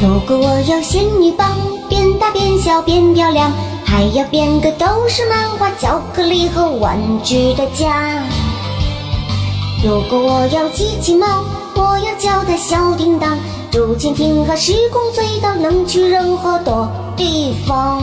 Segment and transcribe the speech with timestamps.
[0.00, 1.56] 如果我有仙女棒，
[1.88, 3.50] 变大变小变漂亮，
[3.84, 8.22] 还要变个都是漫画、巧克力和玩具的家。
[9.84, 11.42] 如果我有机器猫，
[11.74, 13.36] 我要叫它小叮当，
[13.72, 18.00] 竹蜻蜓和时光隧道能去任何的地方，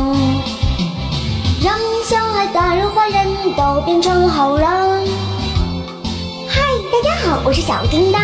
[1.64, 1.74] 让
[2.04, 4.68] 小孩、大人、坏人都变成好人。
[6.46, 8.22] 嗨，大家好，我是小叮当。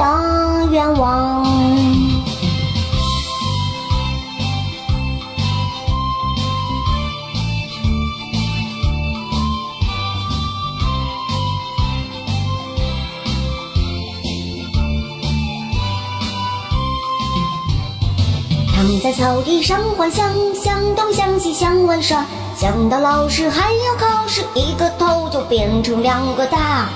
[0.00, 1.44] 的愿望。
[18.72, 22.24] 躺在草地上幻想，想东想西想玩耍，
[22.56, 26.88] 想到老师还要考试，一个头就变成两个大。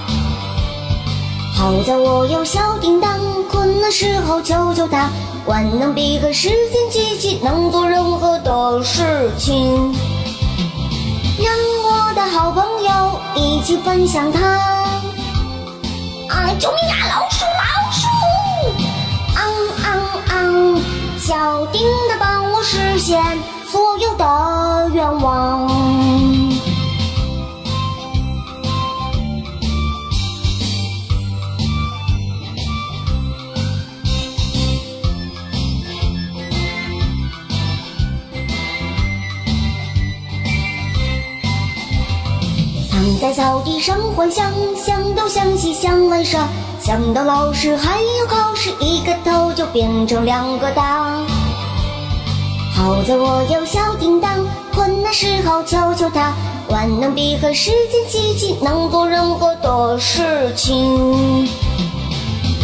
[1.56, 2.60] 好在我有小，
[4.84, 5.08] 求求它，
[5.46, 9.94] 万能笔和时间机器能做任何的事情，
[11.38, 11.54] 让
[11.84, 14.40] 我的好朋友一起分享它。
[16.28, 16.50] 啊！
[16.58, 17.08] 救命啊！
[17.08, 17.44] 老鼠！
[43.04, 46.48] 躺在草地上幻想，想东想西想玩耍，
[46.80, 51.22] 想到老师还要考试，一个头就变成两个大。
[52.74, 56.32] 好在我有小叮当，困难时候求求它，
[56.70, 61.46] 万能笔和时间机器能做任何的事情，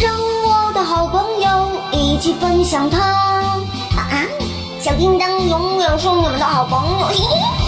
[0.00, 2.98] 让我的好朋友一起分享它。
[2.98, 3.60] 啊
[4.10, 4.24] 啊，
[4.80, 7.06] 小叮当永远是你们的好朋友。
[7.08, 7.59] 嘿嘿，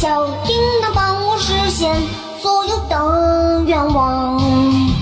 [0.00, 1.94] 小叮当帮我实现
[2.40, 4.38] 所有的愿望。
[4.38, 4.94] 嗯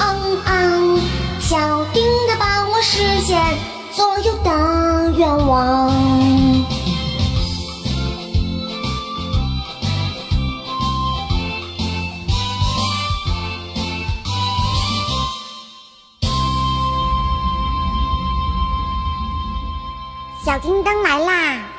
[0.00, 1.00] 嗯嗯，
[1.38, 3.40] 小叮当帮我实现
[3.92, 5.92] 所有的愿望。
[20.44, 21.71] 小叮当来啦！